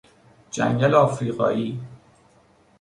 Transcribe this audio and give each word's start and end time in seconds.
جنگل 0.51 0.95
افریقایی 0.95 1.79